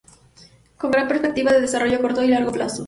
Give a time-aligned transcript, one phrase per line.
[0.79, 2.79] Con gran perspectiva de desarrollo a corto y largo plazo.